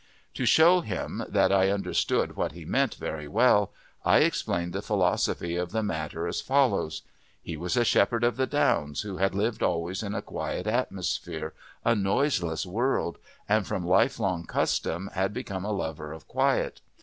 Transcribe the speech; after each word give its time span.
To 0.33 0.47
show 0.47 0.81
him 0.81 1.23
that 1.29 1.51
I 1.51 1.69
understood 1.69 2.35
what 2.35 2.53
he 2.53 2.65
meant 2.65 2.95
very 2.95 3.27
well, 3.27 3.71
I 4.03 4.21
explained 4.21 4.73
the 4.73 4.81
philosophy 4.81 5.55
of 5.57 5.71
the 5.73 5.83
matter 5.83 6.25
as 6.27 6.41
follows: 6.41 7.03
He 7.39 7.55
was 7.55 7.77
a 7.77 7.85
shepherd 7.85 8.23
of 8.23 8.35
the 8.35 8.47
downs, 8.47 9.01
who 9.01 9.17
had 9.17 9.35
lived 9.35 9.61
always 9.61 10.01
in 10.01 10.15
a 10.15 10.23
quiet 10.23 10.65
atmosphere, 10.65 11.53
a 11.85 11.93
noiseless 11.93 12.65
world, 12.65 13.19
and 13.47 13.67
from 13.67 13.85
lifelong 13.85 14.47
custom 14.47 15.11
had 15.13 15.35
become 15.35 15.63
a 15.65 15.71
lover 15.71 16.13
of 16.13 16.27
quiet. 16.27 16.81